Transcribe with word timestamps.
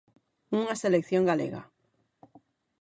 Unha 0.59 0.75
selección 0.83 1.23
galega. 1.31 1.61